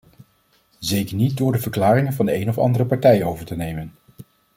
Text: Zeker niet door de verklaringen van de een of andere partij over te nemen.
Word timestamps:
Zeker 0.79 1.15
niet 1.15 1.37
door 1.37 1.51
de 1.51 1.59
verklaringen 1.59 2.13
van 2.13 2.25
de 2.25 2.33
een 2.35 2.49
of 2.49 2.57
andere 2.57 2.85
partij 2.85 3.23
over 3.23 3.45
te 3.45 3.55
nemen. 3.55 3.93